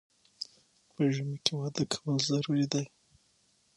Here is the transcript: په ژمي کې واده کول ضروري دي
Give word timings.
په 0.93 1.01
ژمي 1.13 1.37
کې 1.45 1.53
واده 1.59 1.83
کول 1.93 2.15
ضروري 2.29 2.65
دي 2.73 2.83